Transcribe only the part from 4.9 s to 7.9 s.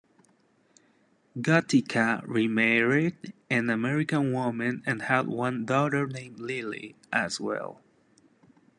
had one daughter named Lily, as well.